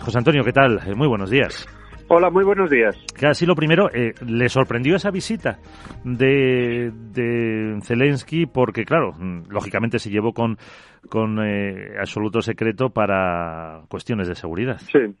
José 0.00 0.18
Antonio, 0.18 0.44
¿qué 0.44 0.52
tal? 0.52 0.80
muy 0.96 1.08
buenos 1.08 1.30
días. 1.30 1.66
Hola, 2.12 2.28
muy 2.28 2.42
buenos 2.42 2.68
días. 2.68 2.96
Casi 3.14 3.46
lo 3.46 3.54
primero, 3.54 3.88
eh, 3.94 4.12
¿le 4.26 4.48
sorprendió 4.48 4.96
esa 4.96 5.12
visita 5.12 5.60
de, 6.02 6.90
Zelensky? 7.84 8.46
Porque, 8.46 8.84
claro, 8.84 9.12
mm, 9.12 9.42
lógicamente 9.48 10.00
se 10.00 10.10
llevó 10.10 10.32
con, 10.32 10.58
con 11.08 11.38
eh, 11.38 11.92
absoluto 12.00 12.40
secreto 12.40 12.90
para 12.90 13.82
cuestiones 13.88 14.26
de 14.26 14.34
seguridad. 14.34 14.78
Sí. 14.78 15.14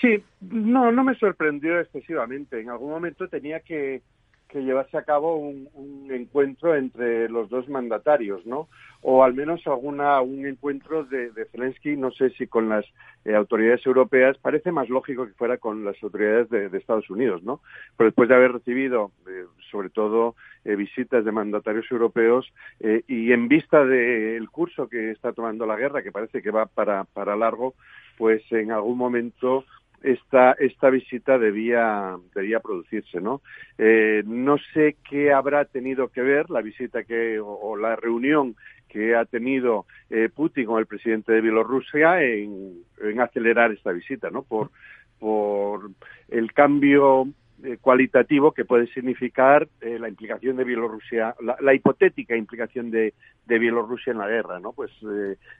Sí, 0.00 0.22
no, 0.40 0.92
no 0.92 1.02
me 1.02 1.16
sorprendió 1.16 1.80
excesivamente. 1.80 2.60
En 2.60 2.70
algún 2.70 2.90
momento 2.90 3.26
tenía 3.26 3.58
que, 3.58 4.02
que 4.48 4.62
llevarse 4.62 4.96
a 4.96 5.02
cabo 5.02 5.36
un, 5.36 5.68
encuentro 6.10 6.74
entre 6.74 7.28
los 7.28 7.50
dos 7.50 7.68
mandatarios, 7.68 8.44
¿no? 8.46 8.68
O 9.02 9.22
al 9.22 9.34
menos 9.34 9.64
alguna 9.66 10.20
un 10.20 10.46
encuentro 10.46 11.04
de, 11.04 11.30
Zelensky, 11.52 11.96
no 11.96 12.10
sé 12.10 12.30
si 12.30 12.46
con 12.46 12.68
las 12.68 12.84
eh, 13.24 13.34
autoridades 13.34 13.84
europeas, 13.86 14.38
parece 14.38 14.72
más 14.72 14.88
lógico 14.88 15.26
que 15.26 15.34
fuera 15.34 15.58
con 15.58 15.84
las 15.84 16.02
autoridades 16.02 16.48
de, 16.48 16.78
Estados 16.78 17.10
Unidos, 17.10 17.42
¿no? 17.42 17.60
Pero 17.96 18.08
después 18.08 18.28
de 18.28 18.34
haber 18.34 18.52
recibido, 18.52 19.12
eh, 19.28 19.44
sobre 19.70 19.90
todo, 19.90 20.34
eh, 20.64 20.76
visitas 20.76 21.24
de 21.24 21.32
mandatarios 21.32 21.86
europeos 21.90 22.52
y 22.80 23.32
en 23.32 23.48
vista 23.48 23.84
del 23.84 24.48
curso 24.50 24.88
que 24.88 25.10
está 25.10 25.32
tomando 25.32 25.66
la 25.66 25.76
guerra, 25.76 26.02
que 26.02 26.12
parece 26.12 26.42
que 26.42 26.50
va 26.50 26.66
para 26.66 27.36
largo, 27.36 27.74
pues 28.16 28.42
en 28.50 28.72
algún 28.72 28.98
momento 28.98 29.64
esta, 30.02 30.52
esta 30.52 30.90
visita 30.90 31.38
debía, 31.38 32.16
debía 32.34 32.60
producirse, 32.60 33.20
¿no? 33.20 33.42
Eh, 33.78 34.22
no 34.26 34.56
sé 34.72 34.96
qué 35.08 35.32
habrá 35.32 35.64
tenido 35.64 36.08
que 36.08 36.22
ver 36.22 36.50
la 36.50 36.62
visita 36.62 37.04
que, 37.04 37.40
o, 37.40 37.76
la 37.76 37.96
reunión 37.96 38.54
que 38.88 39.14
ha 39.14 39.24
tenido 39.24 39.86
eh, 40.08 40.28
Putin 40.34 40.66
con 40.66 40.78
el 40.78 40.86
presidente 40.86 41.32
de 41.32 41.40
Bielorrusia 41.40 42.22
en, 42.22 42.82
en, 43.02 43.20
acelerar 43.20 43.72
esta 43.72 43.92
visita, 43.92 44.30
¿no? 44.30 44.42
Por, 44.42 44.70
por 45.18 45.90
el 46.28 46.52
cambio 46.52 47.26
eh, 47.64 47.76
cualitativo 47.80 48.52
que 48.52 48.64
puede 48.64 48.86
significar 48.88 49.68
la 49.80 50.08
implicación 50.08 50.56
de 50.56 50.64
Bielorrusia, 50.64 51.34
la, 51.60 51.74
hipotética 51.74 52.36
implicación 52.36 52.90
de, 52.90 53.14
de, 53.46 53.58
Bielorrusia 53.58 54.12
en 54.12 54.18
la 54.18 54.28
guerra, 54.28 54.60
¿no? 54.60 54.72
Pues 54.72 54.92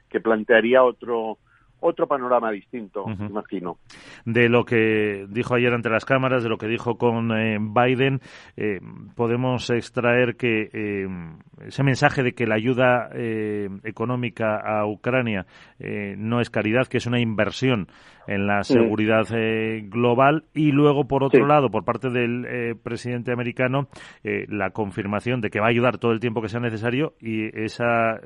que 0.08 0.20
plantearía 0.20 0.84
otro 0.84 1.39
otro 1.81 2.07
panorama 2.07 2.51
distinto, 2.51 3.05
imagino. 3.09 3.79
De 4.25 4.48
lo 4.48 4.65
que 4.65 5.27
dijo 5.29 5.55
ayer 5.55 5.73
ante 5.73 5.91
las 5.91 6.05
cámaras, 6.05 6.43
de 6.43 6.48
lo 6.48 6.59
que 6.59 6.67
dijo 6.67 6.97
con 6.97 7.33
eh, 7.33 7.59
Biden, 7.61 8.20
eh, 8.57 8.81
podemos 9.15 9.70
extraer 9.70 10.37
que 10.37 10.70
eh, 10.73 11.07
ese 11.67 11.83
mensaje 11.83 12.23
de 12.23 12.33
que 12.33 12.47
la 12.47 12.57
ayuda 12.57 13.11
económica 13.85 14.57
a 14.57 14.87
Ucrania 14.87 15.47
no 16.17 16.41
es 16.41 16.51
caridad, 16.51 16.87
que 16.87 16.98
es 16.98 17.07
una 17.07 17.20
inversión 17.20 17.89
en 18.27 18.47
la 18.47 18.63
seguridad 18.63 19.27
global, 19.89 20.45
y 20.55 20.70
luego, 20.70 21.09
por 21.09 21.25
otro 21.25 21.47
lado, 21.47 21.70
por 21.70 21.85
parte 21.85 22.11
del 22.11 22.77
presidente 22.83 23.33
americano, 23.33 23.89
la 24.23 24.70
confirmación 24.70 25.41
de 25.41 25.51
que 25.51 25.61
va 25.61 25.67
a 25.67 25.70
ayudar 25.70 25.98
todo 25.98 26.13
el 26.13 26.20
tiempo 26.20 26.42
que 26.42 26.48
sea 26.48 26.61
necesario. 26.61 27.15
Y 27.20 27.47
esa, 27.59 28.20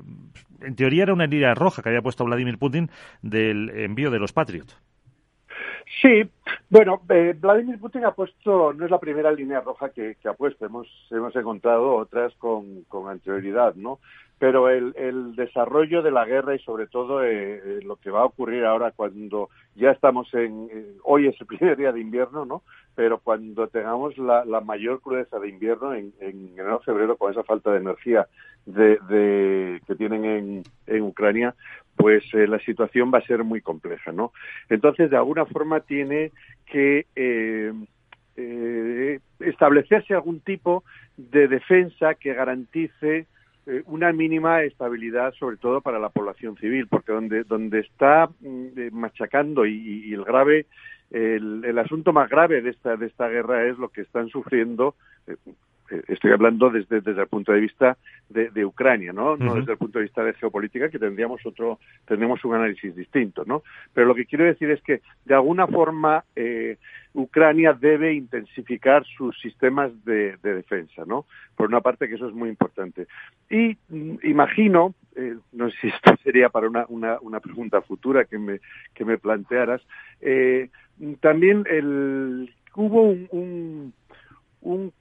en 0.60 0.74
teoría, 0.74 1.04
era 1.04 1.14
una 1.14 1.26
línea 1.26 1.54
roja 1.54 1.82
que 1.82 1.88
había 1.88 2.02
puesto 2.02 2.24
Vladimir 2.24 2.58
Putin 2.58 2.90
de 3.22 3.41
el 3.50 3.70
envío 3.70 4.10
de 4.10 4.18
los 4.18 4.32
Patriot. 4.32 4.66
Sí, 6.00 6.22
bueno, 6.70 7.02
eh, 7.10 7.34
Vladimir 7.38 7.78
Putin 7.78 8.04
ha 8.04 8.12
puesto, 8.12 8.72
no 8.72 8.84
es 8.84 8.90
la 8.90 8.98
primera 8.98 9.30
línea 9.30 9.60
roja 9.60 9.90
que, 9.90 10.16
ha 10.24 10.32
puesto, 10.32 10.64
hemos, 10.64 10.88
hemos 11.10 11.36
encontrado 11.36 11.96
otras 11.96 12.32
con 12.34 12.84
anterioridad, 13.08 13.74
¿no? 13.74 13.98
Pero 14.42 14.68
el, 14.68 14.92
el, 14.96 15.36
desarrollo 15.36 16.02
de 16.02 16.10
la 16.10 16.24
guerra 16.24 16.56
y 16.56 16.58
sobre 16.58 16.88
todo 16.88 17.22
eh, 17.22 17.62
eh, 17.64 17.80
lo 17.84 17.94
que 17.94 18.10
va 18.10 18.22
a 18.22 18.24
ocurrir 18.24 18.64
ahora 18.64 18.90
cuando 18.90 19.50
ya 19.76 19.92
estamos 19.92 20.34
en, 20.34 20.68
hoy 21.04 21.28
es 21.28 21.40
el 21.40 21.46
primer 21.52 21.76
día 21.76 21.92
de 21.92 22.00
invierno, 22.00 22.44
¿no? 22.44 22.64
Pero 22.96 23.20
cuando 23.20 23.68
tengamos 23.68 24.18
la, 24.18 24.44
la 24.44 24.60
mayor 24.60 25.00
crudeza 25.00 25.38
de 25.38 25.48
invierno 25.48 25.94
en, 25.94 26.12
en 26.18 26.48
enero-febrero 26.54 27.16
con 27.16 27.30
esa 27.30 27.44
falta 27.44 27.70
de 27.70 27.78
energía 27.78 28.26
de, 28.66 28.98
de 29.08 29.80
que 29.86 29.94
tienen 29.94 30.24
en, 30.24 30.62
en 30.88 31.02
Ucrania, 31.02 31.54
pues 31.94 32.24
eh, 32.34 32.48
la 32.48 32.58
situación 32.58 33.12
va 33.14 33.18
a 33.18 33.26
ser 33.28 33.44
muy 33.44 33.60
compleja, 33.60 34.10
¿no? 34.10 34.32
Entonces, 34.68 35.08
de 35.08 35.18
alguna 35.18 35.46
forma 35.46 35.78
tiene 35.78 36.32
que 36.66 37.06
eh, 37.14 37.72
eh, 38.34 39.20
establecerse 39.38 40.14
algún 40.14 40.40
tipo 40.40 40.82
de 41.16 41.46
defensa 41.46 42.14
que 42.14 42.34
garantice 42.34 43.28
una 43.86 44.12
mínima 44.12 44.62
estabilidad, 44.62 45.32
sobre 45.34 45.56
todo 45.56 45.80
para 45.80 45.98
la 45.98 46.08
población 46.08 46.56
civil, 46.56 46.88
porque 46.88 47.12
donde 47.12 47.44
donde 47.44 47.80
está 47.80 48.28
mm, 48.40 48.92
machacando 48.92 49.64
y, 49.66 50.12
el 50.12 50.24
grave 50.24 50.66
el, 51.10 51.64
el, 51.64 51.78
asunto 51.78 52.12
más 52.12 52.28
grave 52.28 52.62
de 52.62 52.70
esta 52.70 52.96
de 52.96 53.06
esta 53.06 53.28
guerra 53.28 53.66
es 53.66 53.78
lo 53.78 53.90
que 53.90 54.00
están 54.00 54.28
sufriendo 54.28 54.94
eh, 55.26 55.36
estoy 56.08 56.32
hablando 56.32 56.70
desde, 56.70 57.00
desde 57.00 57.22
el 57.22 57.28
punto 57.28 57.52
de 57.52 57.60
vista 57.60 57.96
de, 58.28 58.64
Ucrania, 58.64 59.12
¿no? 59.12 59.36
No 59.36 59.54
desde 59.56 59.72
el 59.72 59.78
punto 59.78 59.98
de 59.98 60.04
vista 60.04 60.24
de 60.24 60.32
geopolítica, 60.34 60.88
que 60.88 60.98
tendríamos 60.98 61.44
otro, 61.44 61.78
tendríamos 62.06 62.42
un 62.44 62.54
análisis 62.54 62.94
distinto, 62.94 63.44
¿no? 63.44 63.62
Pero 63.92 64.06
lo 64.06 64.14
que 64.14 64.24
quiero 64.24 64.44
decir 64.44 64.70
es 64.70 64.82
que, 64.82 65.02
de 65.24 65.34
alguna 65.34 65.66
forma, 65.66 66.24
eh, 66.34 66.78
Ucrania 67.12 67.74
debe 67.74 68.14
intensificar 68.14 69.04
sus 69.04 69.38
sistemas 69.40 69.92
de, 70.04 70.36
defensa, 70.42 71.04
¿no? 71.06 71.26
Por 71.56 71.68
una 71.68 71.80
parte 71.80 72.08
que 72.08 72.14
eso 72.14 72.28
es 72.28 72.34
muy 72.34 72.48
importante. 72.48 73.06
Y 73.50 73.76
mm, 73.88 74.18
imagino, 74.22 74.94
eh, 75.14 75.36
no 75.52 75.70
sé 75.70 75.76
si 75.82 75.88
esto 75.88 76.16
sería 76.22 76.48
para 76.48 76.68
una, 76.68 76.86
una, 76.88 77.18
una 77.20 77.40
pregunta 77.40 77.82
futura 77.82 78.24
que 78.24 78.38
me, 78.38 78.60
que 78.94 79.04
me 79.04 79.18
plantearas, 79.18 79.82
también 81.20 81.64
el, 81.68 82.54
hubo 82.76 83.02
un 83.02 83.28
un 83.30 83.92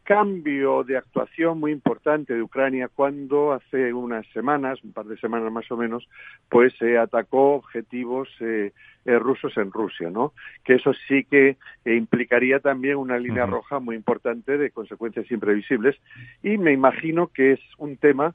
cambio 0.03 0.83
de 0.83 0.97
actuación 0.97 1.59
muy 1.59 1.71
importante 1.71 2.33
de 2.33 2.41
Ucrania 2.41 2.89
cuando 2.93 3.53
hace 3.53 3.93
unas 3.93 4.25
semanas, 4.33 4.83
un 4.83 4.91
par 4.91 5.05
de 5.05 5.17
semanas 5.17 5.51
más 5.51 5.71
o 5.71 5.77
menos, 5.77 6.07
pues 6.49 6.73
se 6.79 6.97
atacó 6.97 7.53
objetivos 7.53 8.27
eh, 8.39 8.73
eh, 9.05 9.19
rusos 9.19 9.55
en 9.57 9.71
Rusia, 9.71 10.09
¿no? 10.09 10.33
Que 10.63 10.75
eso 10.75 10.93
sí 11.07 11.25
que 11.25 11.57
eh, 11.85 11.95
implicaría 11.95 12.59
también 12.59 12.97
una 12.97 13.17
línea 13.17 13.45
roja 13.45 13.79
muy 13.79 13.95
importante 13.95 14.57
de 14.57 14.71
consecuencias 14.71 15.29
imprevisibles 15.31 15.95
y 16.41 16.57
me 16.57 16.73
imagino 16.73 17.27
que 17.27 17.53
es 17.53 17.59
un 17.77 17.97
tema 17.97 18.33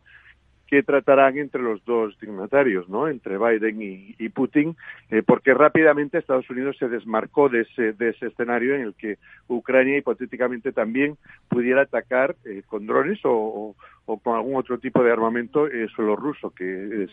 que 0.67 0.83
tratarán 0.83 1.39
entre 1.39 1.63
los 1.63 1.85
dos 1.85 2.19
dignatarios, 2.21 2.89
¿no? 2.89 3.09
Entre 3.09 3.39
Biden 3.39 3.79
y, 4.19 4.29
Putin, 4.31 4.77
eh, 5.11 5.23
porque 5.25 5.55
rápidamente 5.55 6.19
Estados 6.19 6.49
Unidos 6.51 6.77
se 6.79 6.89
desmarcó 6.89 7.49
de 7.49 7.63
ese, 7.63 7.93
de 7.93 8.11
ese 8.11 8.27
escenario 8.27 8.75
en 8.75 8.83
el 8.83 8.95
que 8.95 9.19
Ucrania 9.49 9.99
hipotéticamente 9.99 10.73
también 10.73 11.17
pudiera 11.49 11.83
atacar 11.83 12.37
eh, 12.45 12.63
con 12.67 12.87
drones 12.87 13.21
o, 13.25 13.75
con 14.23 14.37
algún 14.37 14.57
otro 14.57 14.79
tipo 14.79 15.03
de 15.03 15.13
armamento 15.13 15.67
eh, 15.67 15.89
suelo 15.95 16.17
ruso, 16.17 16.51
que 16.51 17.09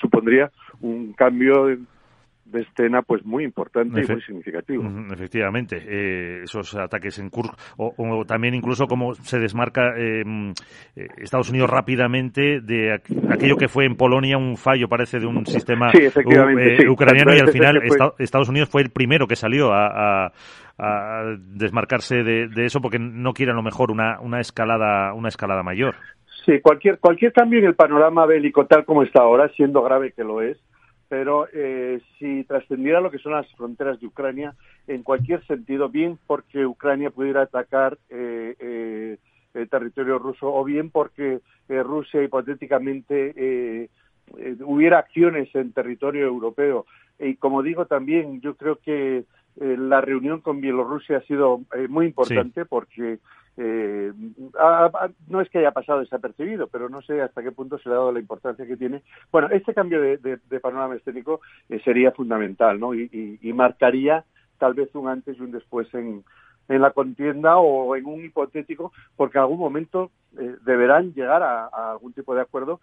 supondría 0.00 0.50
un 0.80 1.12
cambio 1.12 1.76
de 2.44 2.62
escena 2.62 3.02
pues 3.02 3.24
muy 3.24 3.44
importante 3.44 4.02
y 4.02 4.06
muy 4.06 4.22
significativo. 4.22 4.84
Efectivamente, 5.12 5.82
eh, 5.86 6.42
esos 6.44 6.74
ataques 6.74 7.18
en 7.18 7.30
Kursk 7.30 7.54
o, 7.76 8.24
también 8.26 8.54
incluso 8.54 8.86
como 8.86 9.14
se 9.14 9.38
desmarca 9.38 9.96
em, 9.96 10.52
eh, 10.94 11.08
Estados 11.18 11.50
Unidos 11.50 11.70
rápidamente 11.70 12.60
de 12.60 12.92
aquello 12.92 13.56
que 13.56 13.68
fue 13.68 13.86
en 13.86 13.96
Polonia 13.96 14.36
un 14.36 14.56
fallo 14.56 14.88
parece 14.88 15.18
de 15.18 15.26
un 15.26 15.46
sistema 15.46 15.90
eh, 15.92 16.88
ucraniano 16.88 17.34
y 17.34 17.40
al 17.40 17.50
final 17.50 17.80
Estados 18.18 18.48
Unidos 18.48 18.68
fue 18.68 18.82
el 18.82 18.90
primero 18.90 19.26
que 19.26 19.36
salió 19.36 19.72
a, 19.72 20.32
desmarcarse 21.38 22.24
de, 22.24 22.64
eso 22.64 22.80
porque 22.80 22.98
no 22.98 23.32
quiere 23.32 23.52
a 23.52 23.54
lo 23.54 23.62
mejor 23.62 23.92
una, 23.92 24.18
una 24.20 24.40
escalada 24.40 25.14
una 25.14 25.28
escalada 25.28 25.62
mayor. 25.62 25.94
Sí, 26.44 26.60
cualquier 26.60 26.98
cualquier 26.98 27.32
cambio 27.32 27.60
en 27.60 27.66
el 27.66 27.74
panorama 27.74 28.26
bélico 28.26 28.66
tal 28.66 28.84
como 28.84 29.02
está 29.02 29.22
ahora, 29.22 29.48
siendo 29.56 29.82
grave 29.82 30.12
que 30.12 30.24
lo 30.24 30.42
es, 30.42 30.58
pero 31.14 31.46
eh, 31.52 32.00
si 32.18 32.42
trascendiera 32.42 33.00
lo 33.00 33.08
que 33.08 33.20
son 33.20 33.34
las 33.34 33.46
fronteras 33.54 34.00
de 34.00 34.08
Ucrania, 34.08 34.56
en 34.88 35.04
cualquier 35.04 35.46
sentido, 35.46 35.88
bien 35.88 36.18
porque 36.26 36.66
Ucrania 36.66 37.10
pudiera 37.10 37.42
atacar 37.42 37.98
eh, 38.10 38.56
eh, 38.58 39.18
el 39.54 39.68
territorio 39.68 40.18
ruso 40.18 40.52
o 40.52 40.64
bien 40.64 40.90
porque 40.90 41.38
Rusia 41.68 42.20
hipotéticamente 42.20 43.88
hubiera 44.64 44.98
acciones 44.98 45.54
en 45.54 45.72
territorio 45.72 46.26
europeo. 46.26 46.84
Y 47.20 47.36
como 47.36 47.62
digo 47.62 47.86
también, 47.86 48.40
yo 48.40 48.56
creo 48.56 48.80
que 48.84 49.22
la 49.56 50.00
reunión 50.00 50.40
con 50.40 50.60
Bielorrusia 50.60 51.18
ha 51.18 51.22
sido 51.22 51.60
muy 51.88 52.06
importante 52.06 52.64
porque 52.64 53.18
eh, 53.56 54.12
no 55.28 55.40
es 55.40 55.48
que 55.48 55.58
haya 55.58 55.70
pasado 55.70 56.00
desapercibido, 56.00 56.66
pero 56.66 56.88
no 56.88 57.02
sé 57.02 57.22
hasta 57.22 57.42
qué 57.42 57.52
punto 57.52 57.78
se 57.78 57.88
le 57.88 57.94
ha 57.94 57.98
dado 57.98 58.12
la 58.12 58.20
importancia 58.20 58.66
que 58.66 58.76
tiene. 58.76 59.02
Bueno, 59.30 59.48
este 59.50 59.74
cambio 59.74 60.00
de, 60.00 60.60
panorama 60.60 60.96
estético 60.96 61.40
eh, 61.68 61.80
sería 61.84 62.10
fundamental, 62.10 62.80
¿no? 62.80 62.94
Y, 62.94 63.38
marcaría 63.54 64.24
tal 64.58 64.74
vez 64.74 64.92
un 64.94 65.08
antes 65.08 65.38
y 65.38 65.40
un 65.40 65.52
después 65.52 65.92
en, 65.94 66.24
en 66.68 66.80
la 66.80 66.90
contienda 66.90 67.58
o 67.58 67.94
en 67.94 68.06
un 68.06 68.24
hipotético, 68.24 68.92
porque 69.16 69.38
en 69.38 69.42
algún 69.42 69.58
momento 69.58 70.10
eh, 70.36 70.56
deberán 70.64 71.14
llegar 71.14 71.42
a, 71.42 71.66
algún 71.92 72.12
tipo 72.12 72.34
de 72.34 72.40
acuerdo 72.40 72.80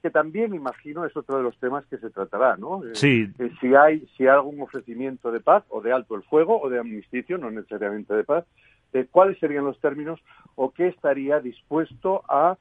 que 0.00 0.10
también 0.10 0.54
imagino 0.54 1.04
es 1.04 1.16
otro 1.16 1.36
de 1.36 1.42
los 1.42 1.58
temas 1.58 1.84
que 1.86 1.98
se 1.98 2.10
tratará, 2.10 2.56
¿no? 2.56 2.84
Eh, 2.84 2.94
sí. 2.94 3.28
Eh, 3.38 3.50
si 3.60 3.74
hay 3.74 4.06
si 4.16 4.24
hay 4.24 4.30
algún 4.30 4.60
ofrecimiento 4.60 5.30
de 5.30 5.40
paz 5.40 5.64
o 5.68 5.80
de 5.80 5.92
alto 5.92 6.14
el 6.14 6.22
fuego 6.22 6.60
o 6.60 6.68
de 6.68 6.78
amnisticio, 6.78 7.38
no 7.38 7.50
necesariamente 7.50 8.14
de 8.14 8.24
paz, 8.24 8.44
eh, 8.92 9.06
cuáles 9.10 9.38
serían 9.38 9.64
los 9.64 9.80
términos 9.80 10.20
o 10.54 10.72
qué 10.72 10.88
estaría 10.88 11.40
dispuesto 11.40 12.22
a 12.28 12.56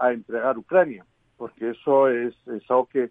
a 0.00 0.12
entregar 0.12 0.56
Ucrania, 0.56 1.04
porque 1.36 1.68
eso 1.68 2.08
es, 2.08 2.34
es 2.46 2.62
algo 2.70 2.86
que 2.86 3.10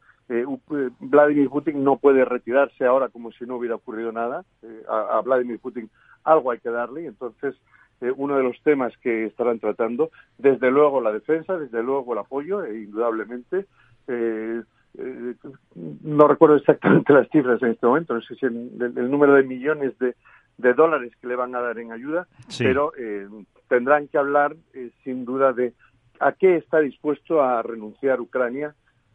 Vladimir 0.99 1.49
Putin 1.49 1.83
no 1.83 1.97
puede 1.97 2.25
retirarse 2.25 2.83
ahora 2.83 3.09
como 3.09 3.31
si 3.31 3.45
no 3.45 3.57
hubiera 3.57 3.75
ocurrido 3.75 4.11
nada. 4.11 4.43
A, 4.89 5.17
a, 5.17 5.21
Vladimir 5.21 5.59
Putin 5.59 5.87
algo 6.23 6.49
hay 6.49 6.57
que 6.57 6.71
darle, 6.71 7.05
entonces 7.05 7.55
eh, 8.01 8.11
uno 8.15 8.37
de 8.37 8.43
los 8.43 8.61
temas 8.61 8.93
que 8.97 9.25
estarán 9.25 9.59
tratando. 9.59 10.11
Desde 10.37 10.69
luego 10.71 11.01
la 11.01 11.11
defensa, 11.11 11.57
desde 11.57 11.81
luego 11.81 12.13
el 12.13 12.19
apoyo, 12.19 12.63
e 12.63 12.83
indudablemente. 12.83 13.65
Eh, 14.07 14.61
eh, 14.97 15.35
no 16.03 16.27
recuerdo 16.27 16.55
exactamente 16.55 17.13
las 17.13 17.29
cifras 17.29 17.61
en 17.61 17.71
este 17.71 17.85
momento, 17.85 18.13
no 18.13 18.21
sé 18.21 18.35
si 18.35 18.45
el, 18.45 18.93
el 18.95 19.11
número 19.11 19.33
de 19.33 19.43
millones 19.43 19.97
de, 19.99 20.15
de, 20.57 20.73
dólares 20.73 21.11
que 21.19 21.27
le 21.27 21.35
van 21.35 21.53
a 21.55 21.61
dar 21.61 21.77
en 21.79 21.91
ayuda, 21.91 22.27
pero 22.57 22.93
tendrán 23.67 24.07
que 24.07 24.17
hablar 24.17 24.55
sin 25.03 25.25
duda 25.25 25.51
de 25.51 25.73
a 26.21 26.31
qué 26.31 26.55
está 26.55 26.79
dispuesto 26.79 27.41
a 27.41 27.61
renunciar 27.61 28.21
Ucrania 28.21 28.73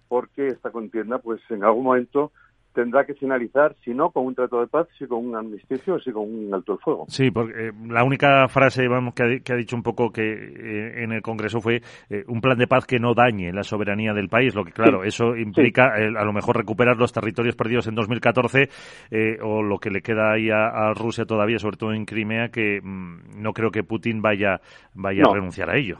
porque 0.09 0.49
esta 0.49 0.71
contienda 0.71 1.19
pues 1.19 1.41
en 1.51 1.65
algún 1.65 1.85
momento 1.85 2.33
tendrá 2.73 3.05
que 3.05 3.15
finalizar, 3.15 3.75
si 3.85 3.93
no 3.93 4.11
con 4.11 4.27
un 4.27 4.35
trato 4.35 4.61
de 4.61 4.67
paz, 4.67 4.87
si 4.99 5.07
con 5.07 5.27
un 5.27 5.37
amnisticio, 5.37 5.99
si 5.99 6.13
con 6.13 6.23
un 6.23 6.55
alto 6.55 6.75
el 6.75 6.79
fuego. 6.79 7.05
Sí, 7.09 7.31
porque 7.31 7.69
eh, 7.69 7.73
la 7.89 8.05
única 8.05 8.47
frase 8.49 8.87
vamos, 8.89 9.15
que, 9.15 9.23
ha, 9.23 9.57
dicho 9.57 9.77
un 9.77 9.83
poco 9.83 10.11
que 10.11 10.23
eh, 10.23 11.03
en 11.03 11.13
el 11.13 11.23
Congreso 11.23 11.61
fue 11.61 11.83
eh, 12.09 12.25
un 12.29 12.41
plan 12.41 12.59
de 12.59 12.67
paz 12.67 12.87
que 12.87 12.99
no 12.99 13.15
dañe 13.15 13.53
la 13.53 13.63
soberanía 13.63 14.13
del 14.13 14.29
país, 14.29 14.55
lo 14.55 14.65
que 14.65 14.73
claro, 14.73 15.05
eso 15.05 15.37
implica 15.37 15.93
a 15.95 16.25
lo 16.25 16.33
mejor 16.33 16.57
recuperar 16.57 16.97
los 16.97 17.13
territorios 17.13 17.57
perdidos 17.57 17.87
en 17.89 17.95
2014 17.95 18.69
o 19.43 19.63
lo 19.63 19.79
que 19.79 19.91
le 19.91 20.03
queda 20.03 20.33
ahí 20.33 20.49
a, 20.51 20.93
Rusia 20.95 21.25
todavía, 21.25 21.59
sobre 21.59 21.77
todo 21.77 21.93
en 21.93 22.05
Crimea, 22.05 22.49
que 22.49 22.81
mm, 22.83 23.43
no 23.43 23.53
creo 23.53 23.71
que 23.71 23.83
Putin 23.83 24.23
vaya, 24.23 24.61
vaya 24.95 25.23
a 25.29 25.35
renunciar 25.35 25.71
a 25.71 25.77
ello. 25.77 25.99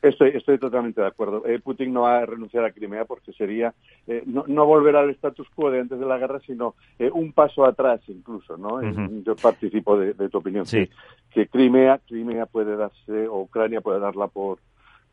Estoy, 0.00 0.30
estoy 0.34 0.58
totalmente 0.58 1.00
de 1.00 1.08
acuerdo. 1.08 1.44
Eh, 1.44 1.58
Putin 1.58 1.92
no 1.92 2.02
va 2.02 2.18
a 2.18 2.26
renunciar 2.26 2.64
a 2.64 2.70
Crimea 2.70 3.04
porque 3.04 3.32
sería 3.32 3.74
eh, 4.06 4.22
no, 4.26 4.44
no, 4.46 4.64
volver 4.64 4.94
al 4.94 5.10
status 5.10 5.48
quo 5.50 5.72
de 5.72 5.80
antes 5.80 5.98
de 5.98 6.06
la 6.06 6.18
guerra, 6.18 6.38
sino 6.46 6.76
eh, 7.00 7.10
un 7.12 7.32
paso 7.32 7.64
atrás 7.64 8.00
incluso, 8.06 8.56
¿no? 8.56 8.80
Yo 9.22 9.34
participo 9.34 9.98
de, 9.98 10.14
tu 10.28 10.38
opinión. 10.38 10.66
Sí. 10.66 10.88
Que, 11.30 11.48
Crimea, 11.48 12.00
Crimea 12.06 12.46
puede 12.46 12.76
darse, 12.76 13.26
o 13.26 13.40
Ucrania 13.40 13.80
puede 13.80 13.98
darla 13.98 14.28
por, 14.28 14.58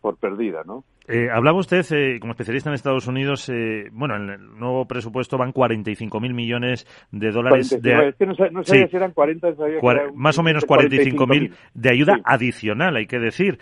por 0.06 0.18
perdida, 0.18 0.62
¿no? 0.64 0.84
hablaba 1.34 1.58
usted, 1.58 1.84
como 2.20 2.34
especialista 2.34 2.70
en 2.70 2.76
Estados 2.76 3.08
Unidos, 3.08 3.52
bueno, 3.92 4.16
en 4.18 4.30
el 4.30 4.60
nuevo 4.60 4.86
presupuesto 4.86 5.36
van 5.36 5.52
45.000 5.52 6.32
millones 6.32 6.86
de 7.12 7.32
dólares 7.32 7.82
de... 7.82 8.10
Es 8.10 8.16
que 8.16 8.28
no, 8.28 8.36
sabía 8.36 8.88
si 8.88 8.96
eran 8.96 9.14
40, 9.14 9.56
Más 10.14 10.38
o 10.38 10.44
menos 10.44 10.68
45.000 10.68 11.52
de 11.74 11.90
ayuda 11.90 12.20
adicional, 12.24 12.96
hay 12.98 13.08
que 13.08 13.18
decir. 13.18 13.58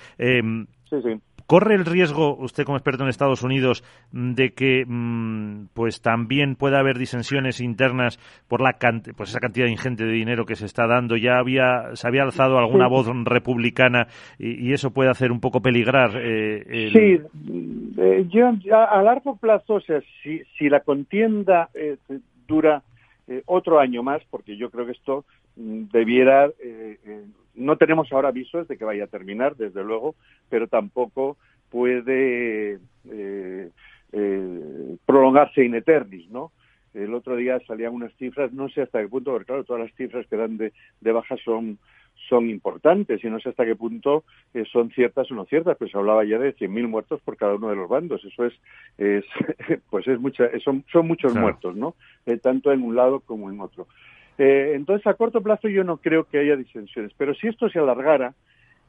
¿Corre 1.54 1.76
el 1.76 1.86
riesgo, 1.86 2.36
usted 2.38 2.64
como 2.64 2.80
experto 2.80 3.04
en 3.04 3.10
Estados 3.10 3.44
Unidos, 3.44 3.84
de 4.12 4.54
que 4.54 4.86
mm, 4.88 5.68
pues 5.76 6.02
también 6.02 6.56
pueda 6.56 6.80
haber 6.80 6.98
disensiones 6.98 7.62
internas 7.62 8.18
por 8.48 8.60
la 8.60 8.76
pues 9.16 9.30
esa 9.30 9.40
cantidad 9.40 9.68
ingente 9.68 10.04
de 10.04 10.14
dinero 10.14 10.46
que 10.48 10.56
se 10.56 10.66
está 10.66 10.88
dando? 10.88 11.16
Ya 11.16 11.38
había 11.38 11.92
se 11.94 12.08
había 12.08 12.24
alzado 12.24 12.58
alguna 12.58 12.88
voz 12.88 13.08
republicana 13.24 14.08
y, 14.40 14.74
eso 14.74 14.90
puede 14.90 15.12
hacer 15.12 15.32
un 15.32 15.40
poco 15.40 15.62
peligrar. 15.62 16.14
Eh, 16.16 16.90
Sí, 16.92 17.22
eh, 18.02 18.26
yo 18.30 18.48
a, 18.76 19.04
largo 19.04 19.36
plazo, 19.36 19.76
o 19.76 19.82
sea, 19.82 20.02
si, 20.24 20.42
si 20.58 20.70
la 20.70 20.80
contienda 20.80 21.70
eh, 21.76 21.98
dura 22.48 22.82
otro 23.46 23.80
año 23.80 24.02
más, 24.02 24.24
porque 24.32 24.58
yo 24.58 24.72
creo 24.72 24.88
que 24.88 24.94
esto 24.94 25.24
mm, 25.56 25.84
debiera 25.94 26.50
no 27.56 27.78
tenemos 27.78 28.12
ahora 28.12 28.30
avisos 28.30 28.68
de 28.68 28.78
que 28.78 28.86
vaya 28.86 29.06
a 29.06 29.08
terminar, 29.08 29.56
desde 29.56 29.84
luego, 29.84 30.16
pero 30.50 30.68
tampoco 30.68 31.38
puede 31.70 32.80
eh, 33.10 33.70
eh, 34.12 34.98
prolongarse 35.06 35.64
in 35.64 35.76
eternis, 35.76 36.30
¿no? 36.30 36.52
El 36.94 37.14
otro 37.16 37.36
día 37.36 37.60
salían 37.66 37.94
unas 37.94 38.14
cifras, 38.18 38.54
no 38.54 38.70
sé 38.70 38.84
hasta 38.84 39.02
qué 39.02 39.08
punto, 39.08 39.32
porque 39.32 39.48
claro, 39.48 39.64
todas 39.64 39.82
las 39.82 39.96
cifras 39.96 40.28
que 40.28 40.38
dan 40.38 40.58
de, 40.58 40.72
de 41.02 41.12
baja 41.12 41.36
son, 41.44 41.80
son 42.30 42.50
importantes 42.50 43.24
y 43.24 43.30
no 43.30 43.40
sé 43.40 43.50
hasta 43.50 43.66
qué 43.66 43.76
punto 43.76 44.24
eh, 44.54 44.64
son 44.72 44.92
ciertas 44.92 45.32
o 45.32 45.36
no 45.36 45.46
ciertas, 45.46 45.76
pues 45.78 45.92
se 45.92 45.98
hablaba 45.98 46.24
ya 46.24 46.38
de 46.38 46.56
100.000 46.56 46.88
muertos 46.88 47.22
por 47.22 47.38
cada 47.38 47.56
uno 47.56 47.70
de 47.70 47.76
los 47.76 47.90
bandos. 47.90 48.24
Eso 48.24 48.46
es, 48.46 48.54
es 49.00 49.26
pues 49.90 50.08
es 50.08 50.20
mucha, 50.20 50.48
son, 50.64 50.84
son 50.92 51.08
muchos 51.08 51.34
muertos, 51.34 51.76
¿no? 51.76 51.96
tanto 52.42 52.72
en 52.72 52.84
un 52.84 52.96
lado 52.96 53.20
como 53.22 53.50
en 53.50 53.60
otro. 53.60 53.88
Eh, 54.38 54.74
entonces, 54.76 55.06
a 55.08 55.14
corto 55.14 55.42
plazo 55.42 55.68
yo 55.68 55.84
no 55.84 55.98
creo 55.98 56.24
que 56.26 56.40
haya 56.40 56.56
disensiones, 56.56 57.12
pero 57.18 57.34
si 57.36 57.48
esto 57.48 57.70
se 57.70 57.80
alargara, 57.80 58.34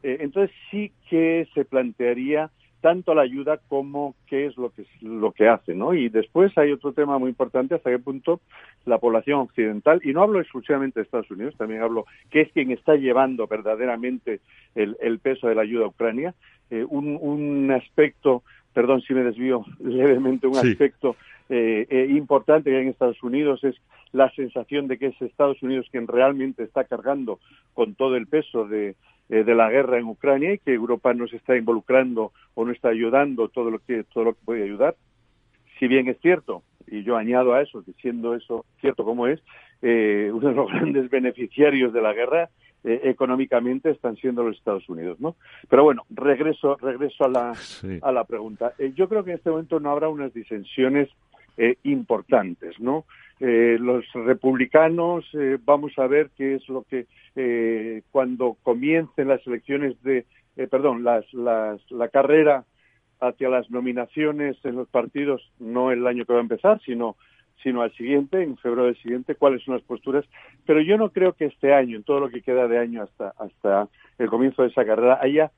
eh, 0.02 0.18
entonces 0.20 0.54
sí 0.70 0.92
que 1.08 1.48
se 1.54 1.64
plantearía 1.64 2.50
tanto 2.84 3.14
la 3.14 3.22
ayuda 3.22 3.58
como 3.68 4.14
qué 4.26 4.44
es 4.44 4.58
lo 4.58 4.68
que 4.68 4.84
lo 5.00 5.32
que 5.32 5.48
hace, 5.48 5.74
¿no? 5.74 5.94
Y 5.94 6.10
después 6.10 6.52
hay 6.58 6.70
otro 6.70 6.92
tema 6.92 7.18
muy 7.18 7.30
importante 7.30 7.74
hasta 7.74 7.88
qué 7.88 7.98
punto 7.98 8.42
la 8.84 8.98
población 8.98 9.40
occidental 9.40 10.02
y 10.04 10.12
no 10.12 10.22
hablo 10.22 10.38
exclusivamente 10.38 11.00
de 11.00 11.04
Estados 11.04 11.30
Unidos, 11.30 11.54
también 11.56 11.80
hablo 11.80 12.04
que 12.30 12.42
es 12.42 12.52
quien 12.52 12.70
está 12.72 12.96
llevando 12.96 13.46
verdaderamente 13.46 14.40
el, 14.74 15.18
peso 15.20 15.48
de 15.48 15.54
la 15.54 15.62
ayuda 15.62 15.86
a 15.86 15.88
Ucrania, 15.88 16.34
eh, 16.68 16.84
un, 16.86 17.16
un 17.18 17.70
aspecto, 17.70 18.42
perdón 18.74 19.00
si 19.02 19.14
me 19.14 19.22
desvío 19.22 19.64
levemente, 19.78 20.46
un 20.46 20.56
aspecto 20.56 21.16
eh, 21.48 21.86
eh, 21.88 22.06
importante 22.10 22.70
que 22.70 22.76
hay 22.76 22.82
en 22.82 22.88
Estados 22.88 23.22
Unidos 23.22 23.62
es 23.64 23.76
la 24.12 24.30
sensación 24.32 24.88
de 24.88 24.98
que 24.98 25.06
es 25.06 25.22
Estados 25.22 25.62
Unidos 25.62 25.86
quien 25.90 26.06
realmente 26.06 26.62
está 26.62 26.84
cargando 26.84 27.38
con 27.72 27.94
todo 27.94 28.16
el 28.16 28.26
peso 28.26 28.66
de, 28.66 28.96
eh, 29.30 29.44
de 29.44 29.54
la 29.54 29.70
guerra 29.70 29.98
en 29.98 30.06
Ucrania 30.06 30.52
y 30.52 30.58
que 30.58 30.74
Europa 30.74 31.14
no 31.14 31.26
se 31.26 31.36
está 31.36 31.56
involucrando 31.56 32.32
o 32.54 32.64
no 32.64 32.72
está 32.72 32.88
ayudando 32.88 33.48
todo 33.48 33.70
lo 33.70 33.78
que 33.78 34.04
todo 34.04 34.24
lo 34.24 34.34
que 34.34 34.44
puede 34.44 34.64
ayudar. 34.64 34.96
Si 35.78 35.88
bien 35.88 36.08
es 36.08 36.18
cierto, 36.20 36.62
y 36.86 37.02
yo 37.02 37.16
añado 37.16 37.54
a 37.54 37.62
eso, 37.62 37.82
que 37.84 37.92
siendo 37.94 38.34
eso 38.34 38.64
cierto 38.80 39.04
como 39.04 39.26
es, 39.26 39.40
eh, 39.82 40.30
uno 40.32 40.48
de 40.48 40.54
los 40.54 40.68
grandes 40.72 41.10
beneficiarios 41.10 41.92
de 41.92 42.02
la 42.02 42.12
guerra 42.12 42.50
eh, 42.84 43.00
económicamente 43.04 43.90
están 43.90 44.16
siendo 44.16 44.44
los 44.44 44.56
Estados 44.56 44.88
Unidos, 44.88 45.18
¿no? 45.18 45.36
Pero 45.68 45.84
bueno, 45.84 46.02
regreso 46.10 46.76
regreso 46.76 47.24
a 47.24 47.28
la 47.28 47.52
a 48.02 48.12
la 48.12 48.24
pregunta. 48.24 48.72
yo 48.94 49.08
creo 49.08 49.24
que 49.24 49.30
en 49.30 49.38
este 49.38 49.50
momento 49.50 49.80
no 49.80 49.90
habrá 49.90 50.08
unas 50.08 50.32
disensiones 50.32 51.08
eh, 51.56 51.76
importantes, 51.84 52.80
¿no? 52.80 53.04
Eh, 53.38 53.76
los 53.78 54.04
republicanos 54.12 55.24
eh, 55.34 55.56
vamos 55.64 55.92
a 55.98 56.08
ver 56.08 56.30
qué 56.36 56.56
es 56.56 56.68
lo 56.68 56.82
que 56.82 57.06
cuando 58.10 58.56
comiencen 58.62 59.28
las 59.28 59.44
elecciones 59.46 60.00
de 60.02 60.24
perdón 60.70 61.02
las, 61.02 61.24
las, 61.34 61.80
la 61.90 62.08
carrera 62.08 62.64
hacia 63.20 63.48
las 63.48 63.68
nominaciones 63.70 64.56
en 64.64 64.76
los 64.76 64.88
partidos 64.88 65.42
no 65.58 65.90
el 65.90 66.06
año 66.06 66.24
que 66.24 66.32
va 66.32 66.38
a 66.38 66.42
empezar 66.42 66.80
sino 66.82 67.16
sino 67.62 67.82
al 67.82 67.92
siguiente 67.94 68.42
en 68.42 68.56
febrero 68.56 68.86
del 68.86 68.96
siguiente 68.96 69.34
cuáles 69.34 69.62
son 69.62 69.74
las 69.74 69.82
posturas 69.84 70.24
pero 70.66 70.80
yo 70.80 70.96
no 70.96 71.10
creo 71.10 71.32
que 71.32 71.46
este 71.46 71.72
año 71.72 71.96
en 71.96 72.04
todo 72.04 72.20
lo 72.20 72.28
que 72.28 72.42
queda 72.42 72.68
de 72.68 72.78
año 72.78 73.02
hasta 73.02 73.34
hasta 73.38 73.88
el 74.18 74.28
comienzo 74.28 74.62
de 74.62 74.68
esa 74.68 74.84
carrera 74.84 75.18
haya 75.20 75.50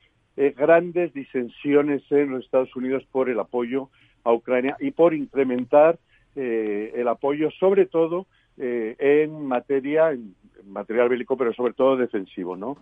grandes 0.57 1.15
disensiones 1.15 2.03
en 2.11 2.31
los 2.31 2.45
Estados 2.45 2.75
Unidos 2.77 3.03
por 3.11 3.31
el 3.31 3.41
apoyo 3.41 3.89
a 4.27 4.33
Ucrania 4.33 4.77
y 4.81 4.91
por 4.91 5.15
incrementar 5.15 5.99
eh, 6.35 6.93
el 6.95 7.09
apoyo, 7.09 7.51
sobre 7.53 7.87
todo 7.87 8.27
eh, 8.59 8.97
en 8.99 9.47
materia, 9.47 10.11
en 10.11 10.35
material 10.67 11.09
bélico, 11.09 11.37
pero 11.37 11.55
sobre 11.55 11.73
todo 11.73 11.97
defensivo, 11.97 12.57
¿no? 12.57 12.77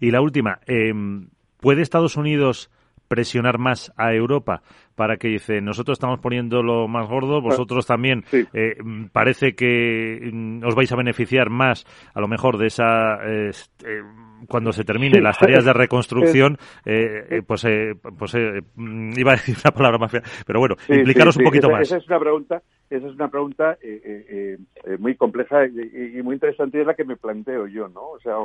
Y 0.00 0.10
la 0.10 0.22
última, 0.22 0.60
em, 0.66 1.28
¿puede 1.60 1.82
Estados 1.82 2.16
Unidos 2.16 2.70
presionar 3.10 3.58
más 3.58 3.92
a 3.96 4.14
Europa 4.14 4.62
para 4.94 5.16
que 5.16 5.26
dice 5.26 5.60
nosotros 5.60 5.96
estamos 5.96 6.20
poniendo 6.20 6.62
lo 6.62 6.86
más 6.86 7.08
gordo, 7.08 7.40
vosotros 7.42 7.84
también 7.84 8.22
eh, 8.32 8.76
parece 9.12 9.56
que 9.56 10.30
mm, 10.32 10.64
os 10.64 10.76
vais 10.76 10.92
a 10.92 10.96
beneficiar 10.96 11.50
más 11.50 11.84
a 12.14 12.20
lo 12.20 12.28
mejor 12.28 12.56
de 12.56 12.68
esa 12.68 13.18
eh, 13.26 13.50
cuando 14.46 14.72
se 14.72 14.84
termine 14.84 15.20
las 15.20 15.38
tareas 15.38 15.64
de 15.64 15.72
reconstrucción 15.84 16.56
eh, 16.86 17.42
pues 17.44 17.66
pues 18.16 18.36
mm, 18.76 19.18
iba 19.18 19.32
a 19.32 19.34
decir 19.34 19.56
una 19.64 19.74
palabra 19.74 19.98
más 19.98 20.12
fea 20.12 20.22
pero 20.46 20.60
bueno 20.60 20.76
implicaros 20.88 21.36
un 21.36 21.44
poquito 21.44 21.68
más. 21.68 21.82
esa 21.82 21.96
es 21.96 22.06
una 22.06 22.20
pregunta 22.20 22.62
esa 22.88 23.08
es 23.08 23.14
una 23.14 23.28
pregunta 23.28 23.76
muy 25.00 25.16
compleja 25.16 25.66
y, 25.66 26.18
y, 26.18 26.22
muy 26.22 26.34
interesante 26.34 26.78
y 26.78 26.82
es 26.82 26.86
la 26.86 26.94
que 26.94 27.04
me 27.04 27.16
planteo 27.16 27.66
yo 27.66 27.88
no 27.88 28.10
o 28.10 28.20
sea 28.20 28.36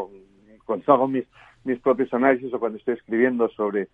cuando 0.66 0.92
hago 0.92 1.08
mis 1.08 1.26
mis 1.66 1.80
propios 1.80 2.12
análisis 2.14 2.52
o 2.52 2.60
cuando 2.60 2.80
estoy 2.80 2.96
escribiendo 2.96 3.48
sobre 3.50 3.90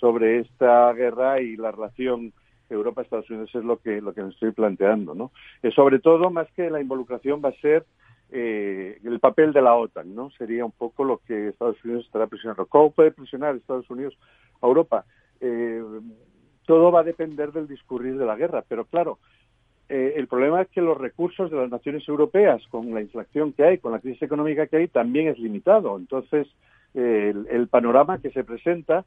sobre 0.00 0.40
esta 0.40 0.92
guerra 0.92 1.40
y 1.40 1.56
la 1.56 1.72
relación 1.72 2.32
Europa-Estados 2.68 3.30
Unidos 3.30 3.54
es 3.54 3.64
lo 3.64 3.78
que 3.78 4.00
lo 4.00 4.12
que 4.12 4.22
me 4.22 4.30
estoy 4.30 4.50
planteando, 4.52 5.14
¿no? 5.14 5.30
Eh, 5.62 5.70
sobre 5.70 6.00
todo, 6.00 6.30
más 6.30 6.50
que 6.52 6.70
la 6.70 6.80
involucración, 6.80 7.40
va 7.44 7.50
a 7.50 7.60
ser 7.60 7.86
eh, 8.30 8.98
el 9.04 9.20
papel 9.20 9.52
de 9.52 9.62
la 9.62 9.74
OTAN, 9.74 10.14
¿no? 10.14 10.30
Sería 10.30 10.64
un 10.64 10.72
poco 10.72 11.04
lo 11.04 11.18
que 11.18 11.48
Estados 11.48 11.82
Unidos 11.84 12.06
estará 12.06 12.26
presionando. 12.26 12.66
¿Cómo 12.66 12.90
puede 12.90 13.12
presionar 13.12 13.54
Estados 13.54 13.88
Unidos 13.88 14.18
a 14.60 14.66
Europa? 14.66 15.04
Eh, 15.40 15.82
todo 16.66 16.90
va 16.90 17.00
a 17.00 17.04
depender 17.04 17.52
del 17.52 17.68
discurrir 17.68 18.18
de 18.18 18.26
la 18.26 18.36
guerra. 18.36 18.64
Pero 18.68 18.84
claro, 18.84 19.18
eh, 19.88 20.14
el 20.16 20.26
problema 20.26 20.62
es 20.62 20.68
que 20.68 20.80
los 20.80 20.98
recursos 20.98 21.50
de 21.50 21.56
las 21.56 21.70
naciones 21.70 22.06
europeas, 22.08 22.62
con 22.70 22.92
la 22.92 23.00
inflación 23.00 23.52
que 23.52 23.64
hay, 23.64 23.78
con 23.78 23.92
la 23.92 24.00
crisis 24.00 24.22
económica 24.22 24.66
que 24.66 24.76
hay, 24.78 24.88
también 24.88 25.28
es 25.28 25.38
limitado. 25.38 25.96
Entonces, 25.96 26.48
eh, 26.94 27.32
el, 27.50 27.68
panorama 27.68 28.18
que 28.18 28.30
se 28.30 28.42
presenta 28.42 29.04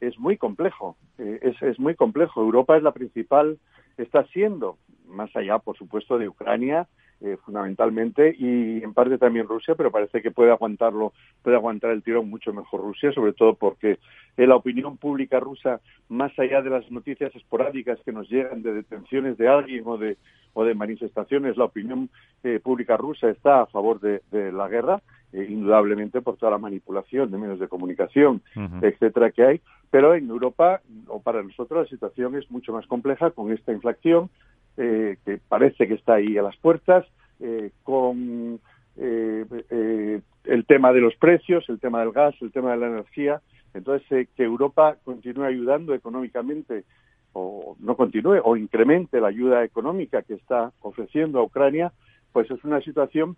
es 0.00 0.18
muy 0.18 0.36
complejo. 0.36 0.96
Eh, 1.18 1.38
es, 1.42 1.60
es 1.62 1.78
muy 1.78 1.94
complejo. 1.94 2.40
Europa 2.40 2.76
es 2.76 2.82
la 2.82 2.92
principal, 2.92 3.58
está 3.96 4.24
siendo, 4.26 4.78
más 5.06 5.34
allá, 5.36 5.58
por 5.58 5.76
supuesto, 5.76 6.18
de 6.18 6.28
Ucrania, 6.28 6.88
eh, 7.20 7.36
fundamentalmente 7.44 8.34
y 8.38 8.82
en 8.82 8.92
parte 8.94 9.18
también 9.18 9.48
Rusia, 9.48 9.74
pero 9.74 9.90
parece 9.90 10.22
que 10.22 10.30
puede 10.30 10.50
aguantarlo, 10.50 11.12
puede 11.42 11.56
aguantar 11.56 11.90
el 11.90 12.02
tirón 12.02 12.28
mucho 12.28 12.52
mejor 12.52 12.82
Rusia, 12.82 13.12
sobre 13.12 13.32
todo 13.32 13.54
porque 13.54 13.98
la 14.36 14.56
opinión 14.56 14.98
pública 14.98 15.40
rusa, 15.40 15.80
más 16.08 16.38
allá 16.38 16.60
de 16.60 16.70
las 16.70 16.90
noticias 16.90 17.34
esporádicas 17.34 17.98
que 18.04 18.12
nos 18.12 18.28
llegan 18.28 18.62
de 18.62 18.74
detenciones 18.74 19.38
de 19.38 19.48
alguien 19.48 19.84
o 19.86 19.96
de 19.96 20.18
o 20.56 20.64
de 20.64 20.74
manifestaciones, 20.74 21.58
la 21.58 21.64
opinión 21.64 22.08
eh, 22.42 22.60
pública 22.62 22.96
rusa 22.96 23.28
está 23.28 23.60
a 23.60 23.66
favor 23.66 24.00
de, 24.00 24.22
la 24.52 24.68
guerra, 24.68 25.02
eh, 25.34 25.46
indudablemente 25.50 26.22
por 26.22 26.38
toda 26.38 26.52
la 26.52 26.58
manipulación 26.58 27.30
de 27.30 27.36
medios 27.36 27.60
de 27.60 27.68
comunicación, 27.68 28.40
etcétera, 28.80 29.30
que 29.32 29.44
hay. 29.44 29.60
Pero 29.90 30.14
en 30.14 30.30
Europa, 30.30 30.80
o 31.08 31.20
para 31.20 31.42
nosotros, 31.42 31.84
la 31.84 31.90
situación 31.90 32.36
es 32.36 32.50
mucho 32.50 32.72
más 32.72 32.86
compleja 32.86 33.32
con 33.32 33.52
esta 33.52 33.70
inflación, 33.70 34.30
eh, 34.76 35.16
que 35.24 35.38
parece 35.48 35.88
que 35.88 35.94
está 35.94 36.14
ahí 36.14 36.36
a 36.38 36.42
las 36.42 36.56
puertas, 36.56 37.06
eh, 37.40 37.70
con 37.82 38.60
eh, 38.96 40.20
el 40.44 40.66
tema 40.66 40.92
de 40.92 41.00
los 41.00 41.14
precios, 41.16 41.68
el 41.68 41.80
tema 41.80 42.00
del 42.00 42.12
gas, 42.12 42.34
el 42.40 42.52
tema 42.52 42.72
de 42.72 42.78
la 42.78 42.86
energía. 42.86 43.40
Entonces, 43.74 44.28
que 44.36 44.44
Europa 44.44 44.96
continúe 45.04 45.44
ayudando 45.44 45.94
económicamente 45.94 46.84
o 47.32 47.76
no 47.80 47.96
continúe 47.96 48.40
o 48.42 48.56
incremente 48.56 49.20
la 49.20 49.28
ayuda 49.28 49.64
económica 49.64 50.22
que 50.22 50.34
está 50.34 50.72
ofreciendo 50.80 51.38
a 51.38 51.42
Ucrania, 51.42 51.92
pues 52.36 52.50
es 52.50 52.62
una 52.64 52.82
situación 52.82 53.34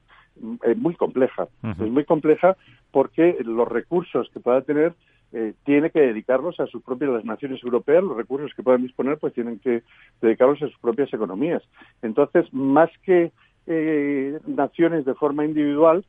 muy 0.76 0.96
compleja. 0.96 1.46
Es 1.62 1.88
muy 1.88 2.04
compleja 2.04 2.56
porque 2.90 3.36
los 3.44 3.68
recursos 3.68 4.28
que 4.34 4.40
pueda 4.40 4.62
tener 4.62 4.92
eh, 5.32 5.54
tiene 5.64 5.90
que 5.90 6.00
dedicarlos 6.00 6.58
a 6.58 6.66
sus 6.66 6.82
propias, 6.82 7.12
las 7.12 7.24
naciones 7.24 7.62
europeas, 7.62 8.02
los 8.02 8.16
recursos 8.16 8.52
que 8.56 8.64
puedan 8.64 8.82
disponer, 8.82 9.16
pues 9.18 9.34
tienen 9.34 9.60
que 9.60 9.84
dedicarlos 10.20 10.60
a 10.62 10.66
sus 10.66 10.78
propias 10.80 11.14
economías. 11.14 11.62
Entonces, 12.02 12.52
más 12.52 12.90
que 13.04 13.30
eh, 13.68 14.40
naciones 14.48 15.04
de 15.04 15.14
forma 15.14 15.44
individual, 15.44 16.04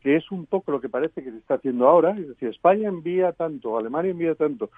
que 0.00 0.14
es 0.14 0.30
un 0.30 0.46
poco 0.46 0.70
lo 0.70 0.80
que 0.80 0.88
parece 0.88 1.24
que 1.24 1.32
se 1.32 1.38
está 1.38 1.54
haciendo 1.54 1.88
ahora, 1.88 2.12
es 2.16 2.28
decir, 2.28 2.50
España 2.50 2.88
envía 2.88 3.32
tanto, 3.32 3.76
Alemania 3.76 4.12
envía 4.12 4.36
tanto, 4.36 4.70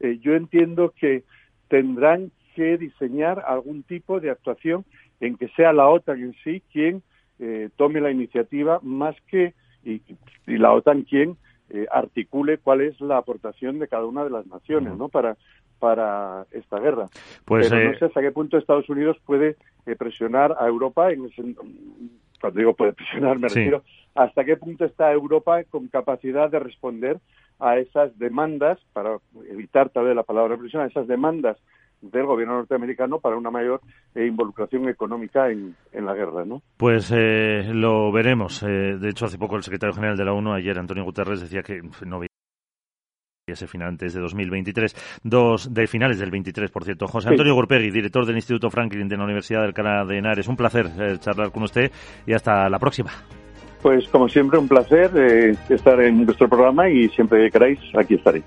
eh, 0.00 0.18
yo 0.20 0.34
entiendo 0.34 0.92
que 0.94 1.24
tendrán 1.68 2.30
que 2.54 2.76
diseñar 2.76 3.42
algún 3.46 3.84
tipo 3.84 4.20
de 4.20 4.30
actuación 4.30 4.84
en 5.20 5.36
que 5.36 5.48
sea 5.48 5.72
la 5.72 5.88
OTAN 5.88 6.20
en 6.20 6.34
sí 6.44 6.62
quien 6.72 7.02
tome 7.76 8.00
la 8.00 8.10
iniciativa 8.10 8.80
más 8.82 9.14
que 9.30 9.52
y, 9.84 10.00
y 10.46 10.56
la 10.56 10.72
OTAN 10.72 11.02
quien 11.02 11.36
eh, 11.68 11.86
articule 11.90 12.58
cuál 12.58 12.80
es 12.80 13.00
la 13.00 13.16
aportación 13.16 13.80
de 13.80 13.88
cada 13.88 14.06
una 14.06 14.22
de 14.22 14.30
las 14.30 14.46
naciones, 14.46 14.96
¿no? 14.96 15.08
Para 15.08 15.36
para 15.80 16.46
esta 16.52 16.78
guerra. 16.78 17.08
Pues, 17.44 17.68
Pero 17.68 17.84
no 17.84 17.90
eh, 17.90 17.98
sé 17.98 18.04
hasta 18.06 18.22
qué 18.22 18.30
punto 18.30 18.56
Estados 18.56 18.88
Unidos 18.88 19.18
puede 19.26 19.56
eh, 19.84 19.94
presionar 19.94 20.56
a 20.58 20.66
Europa 20.68 21.10
en 21.10 21.26
ese, 21.26 21.42
cuando 22.40 22.58
digo 22.58 22.74
puede 22.74 22.92
presionar 22.94 23.38
me 23.38 23.48
refiero 23.48 23.82
hasta 24.14 24.44
qué 24.44 24.56
punto 24.56 24.86
está 24.86 25.12
Europa 25.12 25.64
con 25.64 25.88
capacidad 25.88 26.48
de 26.48 26.60
responder 26.60 27.18
a 27.58 27.76
esas 27.76 28.16
demandas 28.18 28.78
para 28.94 29.18
evitar 29.50 29.90
tal 29.90 30.06
vez 30.06 30.16
la 30.16 30.22
palabra 30.22 30.56
presión 30.56 30.82
a 30.82 30.86
esas 30.86 31.06
demandas 31.08 31.58
del 32.00 32.26
gobierno 32.26 32.54
norteamericano 32.54 33.18
para 33.20 33.36
una 33.36 33.50
mayor 33.50 33.80
eh, 34.14 34.26
involucración 34.26 34.88
económica 34.88 35.50
en, 35.50 35.74
la 35.92 36.14
guerra, 36.14 36.44
¿no? 36.44 36.62
Pues 36.76 37.12
eh, 37.14 37.70
lo 37.72 38.12
veremos. 38.12 38.62
Eh, 38.62 38.96
de 38.98 39.08
hecho, 39.08 39.26
hace 39.26 39.38
poco 39.38 39.56
el 39.56 39.62
secretario 39.62 39.94
general 39.94 40.16
de 40.16 40.24
la 40.24 40.32
ONU, 40.32 40.52
ayer 40.52 40.78
Antonio 40.78 41.04
Guterres, 41.04 41.40
decía 41.40 41.62
que 41.62 41.80
no 42.04 42.20
veía 42.20 42.28
ese 43.48 43.66
final 43.68 43.88
antes 43.88 44.12
de 44.12 44.20
2023, 44.20 45.20
dos 45.22 45.72
de 45.72 45.86
finales 45.86 46.18
del 46.18 46.30
23, 46.30 46.70
por 46.70 46.84
cierto. 46.84 47.06
José 47.06 47.28
Antonio 47.28 47.54
Gorpegui, 47.54 47.90
director 47.90 48.26
del 48.26 48.36
Instituto 48.36 48.70
Franklin 48.70 49.08
de 49.08 49.16
la 49.16 49.24
Universidad 49.24 49.62
del 49.62 49.72
Canadá 49.72 50.04
de 50.04 50.18
Henares. 50.18 50.48
Un 50.48 50.56
placer 50.56 51.18
charlar 51.20 51.52
con 51.52 51.62
usted 51.62 51.92
y 52.26 52.32
hasta 52.32 52.68
la 52.68 52.78
próxima. 52.80 53.10
Pues 53.82 54.08
como 54.08 54.28
siempre, 54.28 54.58
un 54.58 54.66
placer 54.66 55.56
estar 55.68 56.00
en 56.00 56.24
nuestro 56.24 56.48
programa 56.48 56.88
y 56.88 57.08
siempre 57.10 57.44
que 57.44 57.52
queráis, 57.52 57.78
aquí 57.94 58.14
estaré. 58.14 58.42